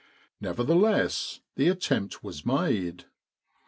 [0.39, 3.05] Nevertheless the attempt was made.